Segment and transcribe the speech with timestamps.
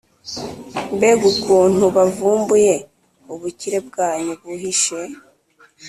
[0.95, 2.73] mbega ukuntu bavumbuye
[3.33, 4.99] ubukire bwanyu buhishe!